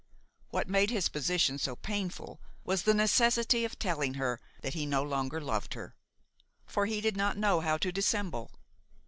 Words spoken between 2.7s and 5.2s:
the necessity of telling her that he no